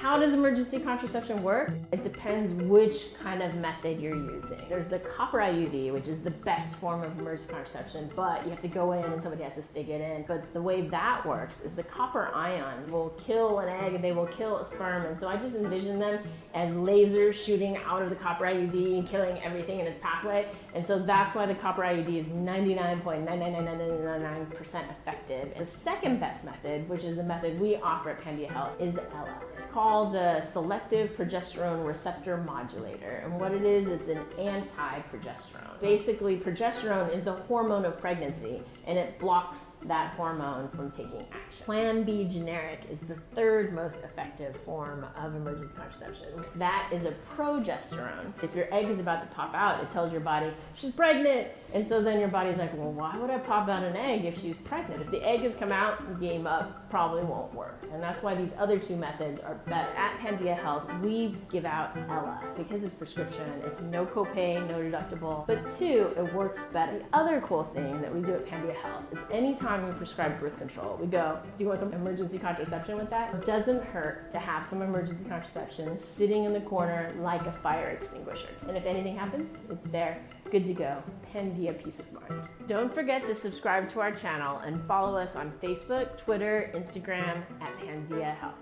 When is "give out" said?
61.50-61.96